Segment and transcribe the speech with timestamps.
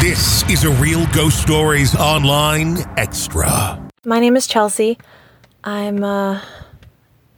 [0.00, 3.86] This is a Real Ghost Stories Online Extra.
[4.06, 4.96] My name is Chelsea.
[5.62, 6.40] I'm uh,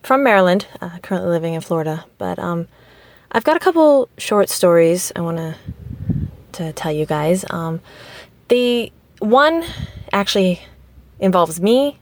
[0.05, 2.69] from Maryland, uh, currently living in Florida, but um,
[3.33, 5.57] I've got a couple short stories I want to
[6.53, 7.45] to tell you guys.
[7.51, 7.81] Um,
[8.47, 9.65] the one
[10.13, 10.61] actually
[11.19, 11.99] involves me.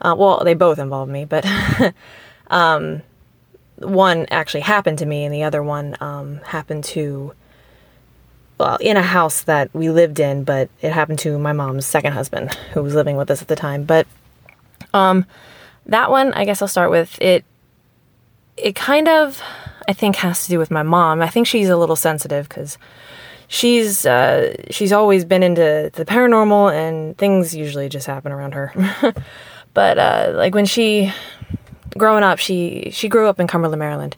[0.00, 1.44] Uh, well, they both involve me, but
[2.46, 3.02] um,
[3.78, 7.32] one actually happened to me, and the other one um, happened to
[8.58, 12.12] well, in a house that we lived in, but it happened to my mom's second
[12.12, 13.84] husband who was living with us at the time.
[13.84, 14.06] But
[14.92, 15.26] um
[15.86, 17.44] that one, I guess I'll start with it
[18.56, 19.40] it kind of
[19.88, 21.22] I think has to do with my mom.
[21.22, 22.78] I think she's a little sensitive cuz
[23.46, 28.72] she's uh she's always been into the paranormal and things usually just happen around her.
[29.74, 31.12] but uh like when she
[31.96, 34.16] growing up, she she grew up in Cumberland, Maryland.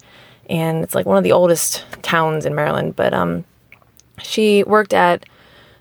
[0.48, 3.44] And it's like one of the oldest towns in Maryland, but um
[4.22, 5.24] she worked at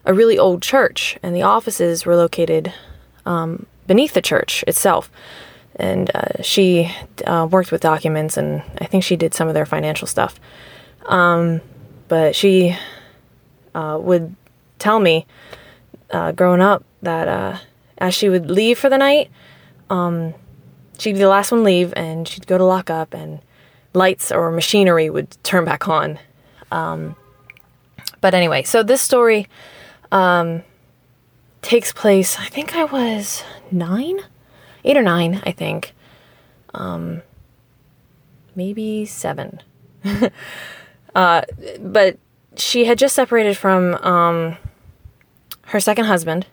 [0.05, 2.73] a really old church, and the offices were located
[3.25, 5.11] um, beneath the church itself.
[5.75, 6.91] And uh, she
[7.25, 10.39] uh, worked with documents, and I think she did some of their financial stuff.
[11.05, 11.61] Um,
[12.07, 12.75] but she
[13.73, 14.35] uh, would
[14.77, 15.25] tell me
[16.11, 17.57] uh, growing up that uh,
[17.97, 19.29] as she would leave for the night,
[19.89, 20.33] um,
[20.97, 23.39] she'd be the last one leave, and she'd go to lock up, and
[23.93, 26.19] lights or machinery would turn back on.
[26.71, 27.15] Um,
[28.21, 29.47] but anyway, so this story
[30.11, 30.63] um,
[31.61, 34.19] takes place, I think I was nine,
[34.83, 35.93] eight or nine, I think.
[36.73, 37.21] Um,
[38.55, 39.61] maybe seven.
[41.15, 41.41] uh,
[41.79, 42.17] but
[42.55, 44.57] she had just separated from um,
[45.65, 46.45] her second husband.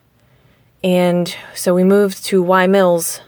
[0.84, 3.20] And so we moved to Wye Mills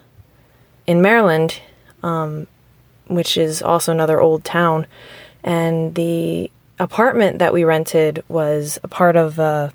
[0.87, 1.61] in Maryland,
[2.03, 2.47] um,
[3.07, 4.87] which is also another old town.
[5.43, 9.71] And the apartment that we rented was a part of uh,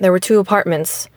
[0.00, 1.08] there were two apartments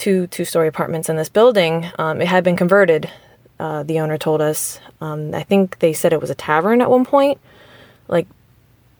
[0.00, 1.90] two two story apartments in this building.
[1.98, 3.10] Um, it had been converted
[3.58, 4.80] uh, the owner told us.
[5.02, 7.38] Um, i think they said it was a tavern at one point
[8.08, 8.26] like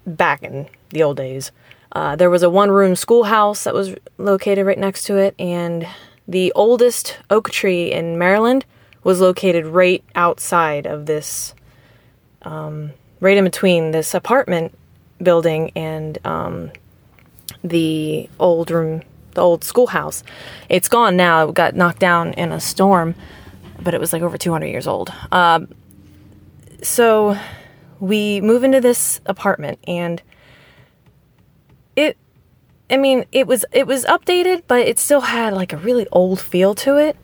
[0.07, 1.51] back in the old days.
[1.93, 5.89] Uh, there was a one room schoolhouse that was located right next to it and
[6.29, 8.65] the oldest oak tree in maryland
[9.03, 11.53] was located right outside of this
[12.43, 14.73] um, right in between this apartment
[15.23, 16.71] building and um,
[17.63, 19.03] the old room,
[19.35, 20.23] the old schoolhouse.
[20.69, 21.49] It's gone now.
[21.49, 23.15] It got knocked down in a storm,
[23.81, 25.13] but it was like over 200 years old.
[25.31, 25.61] Uh,
[26.83, 27.39] so
[27.99, 30.23] we move into this apartment and
[31.97, 32.17] it
[32.91, 36.41] I mean, it was it was updated, but it still had like a really old
[36.41, 37.17] feel to it.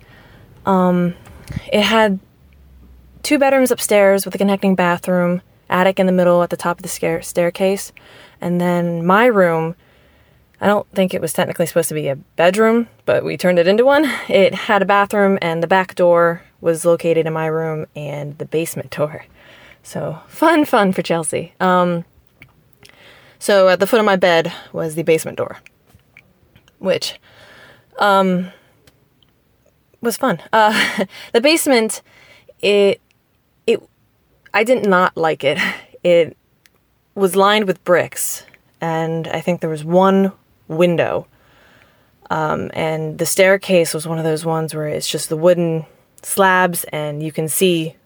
[0.64, 1.14] Um,
[1.72, 2.20] it had
[3.22, 6.82] two bedrooms upstairs with a connecting bathroom attic in the middle at the top of
[6.82, 7.92] the stair- staircase.
[8.40, 9.76] And then my room,
[10.60, 13.68] I don't think it was technically supposed to be a bedroom, but we turned it
[13.68, 14.10] into one.
[14.28, 18.46] It had a bathroom, and the back door was located in my room and the
[18.46, 19.26] basement door.
[19.82, 21.52] So fun, fun for Chelsea.
[21.60, 22.04] Um,
[23.38, 25.58] so at the foot of my bed was the basement door,
[26.78, 27.20] which
[27.98, 28.50] um,
[30.00, 30.40] was fun.
[30.52, 32.02] Uh, the basement,
[32.60, 33.00] it
[34.56, 35.58] I did not like it.
[36.04, 36.36] It
[37.16, 38.44] was lined with bricks,
[38.80, 40.30] and I think there was one
[40.68, 41.26] window.
[42.30, 45.84] Um, and the staircase was one of those ones where it's just the wooden
[46.22, 47.96] slabs, and you can see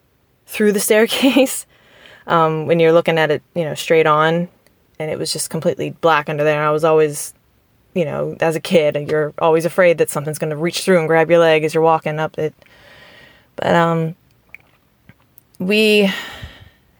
[0.47, 1.67] through the staircase
[2.27, 4.49] um, when you're looking at it, you know, straight on.
[4.99, 6.57] And it was just completely black under there.
[6.57, 7.35] And I was always,
[7.93, 11.07] you know, as a kid, you're always afraid that something's going to reach through and
[11.07, 12.55] grab your leg as you're walking up it.
[13.57, 14.17] But um,
[15.59, 16.11] we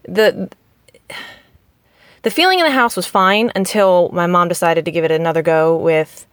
[0.05, 0.51] the
[2.23, 5.43] the feeling in the house was fine until my mom decided to give it another
[5.43, 6.27] go with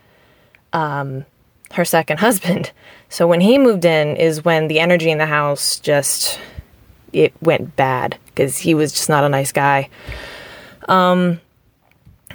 [0.73, 1.25] um,
[1.71, 2.71] her second husband.
[3.09, 6.39] So when he moved in is when the energy in the house just
[7.13, 9.89] it went bad because he was just not a nice guy.
[10.87, 11.39] Um,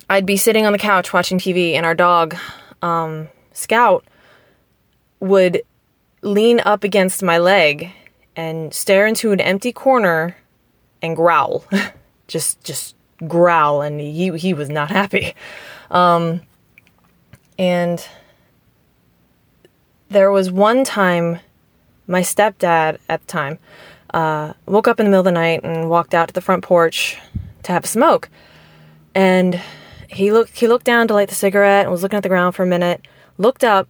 [0.08, 2.36] I'd be sitting on the couch watching TV, and our dog,
[2.80, 4.04] um, Scout,
[5.20, 5.62] would
[6.22, 7.90] lean up against my leg
[8.34, 10.36] and stare into an empty corner
[11.02, 11.64] and growl,
[12.28, 12.94] just just
[13.26, 15.34] growl, and he he was not happy.
[15.90, 16.42] Um,
[17.58, 18.06] and
[20.08, 21.40] there was one time,
[22.06, 23.58] my stepdad at the time
[24.14, 26.62] uh, woke up in the middle of the night and walked out to the front
[26.62, 27.18] porch
[27.64, 28.28] to have a smoke,
[29.14, 29.60] and
[30.08, 32.54] he looked he looked down to light the cigarette and was looking at the ground
[32.54, 33.06] for a minute,
[33.38, 33.88] looked up,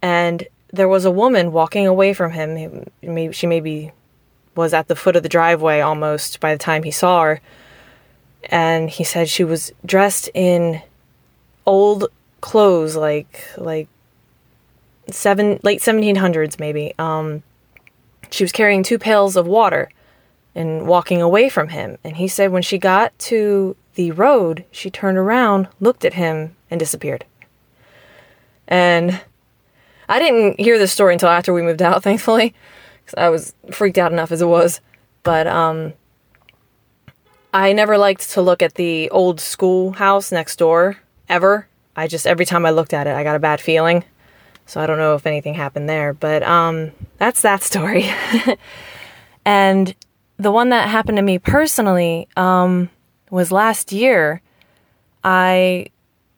[0.00, 2.86] and there was a woman walking away from him.
[3.02, 3.92] Maybe she maybe
[4.54, 7.40] was at the foot of the driveway almost by the time he saw her.
[8.44, 10.82] And he said she was dressed in
[11.64, 12.08] old
[12.40, 13.88] clothes, like like
[15.08, 16.92] seven late 1700s maybe.
[16.98, 17.42] Um,
[18.30, 19.90] she was carrying two pails of water
[20.54, 21.98] and walking away from him.
[22.04, 26.56] And he said when she got to the road, she turned around, looked at him,
[26.70, 27.24] and disappeared.
[28.68, 29.20] And
[30.08, 32.54] I didn't hear this story until after we moved out, thankfully.
[33.06, 34.80] Cause I was freaked out enough as it was.
[35.22, 35.92] But um,
[37.52, 41.68] I never liked to look at the old schoolhouse next door ever.
[41.94, 44.04] I just every time I looked at it, I got a bad feeling.
[44.66, 48.10] So I don't know if anything happened there, but um, that's that story.
[49.44, 49.94] and
[50.38, 52.88] the one that happened to me personally um,
[53.30, 54.40] was last year.
[55.24, 55.86] I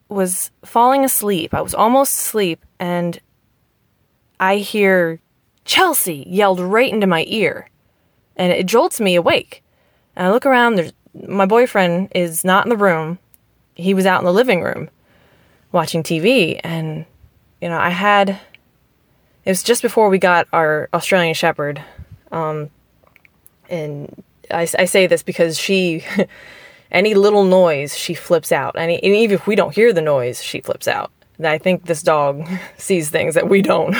[0.08, 1.54] was falling asleep.
[1.54, 3.18] I was almost asleep, and
[4.38, 5.20] I hear
[5.64, 7.68] Chelsea yelled right into my ear,
[8.36, 9.62] and it jolts me awake.
[10.16, 10.76] And I look around.
[10.76, 10.92] There's
[11.28, 13.18] my boyfriend is not in the room.
[13.74, 14.90] He was out in the living room
[15.72, 17.04] watching TV, and
[17.60, 18.38] you know I had.
[19.44, 21.82] It was just before we got our Australian Shepherd,
[22.32, 22.70] um,
[23.68, 26.04] and I, I say this because she,
[26.90, 28.76] any little noise, she flips out.
[28.78, 31.10] Any, and even if we don't hear the noise, she flips out.
[31.42, 33.96] I think this dog sees things that we don't.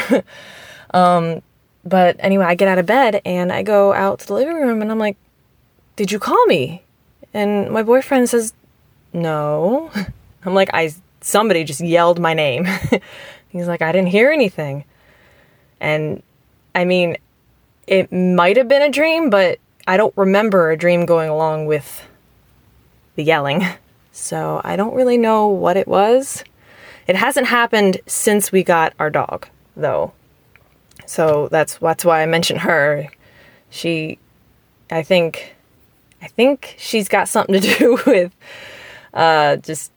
[0.95, 1.43] um,
[1.85, 4.83] but anyway, I get out of bed and I go out to the living room
[4.83, 5.17] and I'm like,
[5.97, 6.83] Did you call me?
[7.33, 8.55] And my boyfriend says,
[9.13, 9.91] No.
[10.45, 12.67] I'm like, I somebody just yelled my name.
[13.49, 14.85] He's like, I didn't hear anything.
[15.81, 16.23] And
[16.75, 17.17] I mean,
[17.87, 22.07] it might have been a dream, but I don't remember a dream going along with
[23.17, 23.65] the yelling.
[24.17, 26.45] So I don't really know what it was.
[27.09, 30.13] It hasn't happened since we got our dog, though.
[31.07, 33.09] So that's that's why I mentioned her.
[33.71, 34.19] She
[34.91, 35.57] I think
[36.23, 38.33] I think she's got something to do with
[39.13, 39.91] uh just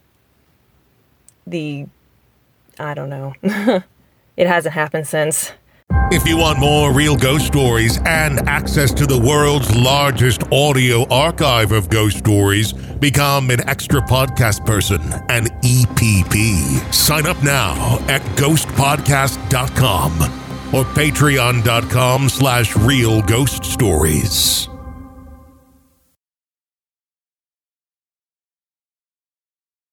[1.46, 1.86] the
[2.78, 3.34] I don't know.
[4.36, 5.52] it hasn't happened since.
[6.10, 11.72] If you want more real ghost stories and access to the world's largest audio archive
[11.72, 16.94] of ghost stories, become an extra podcast person, an EPP.
[16.94, 24.68] Sign up now at ghostpodcast.com or patreon.com slash real ghost stories.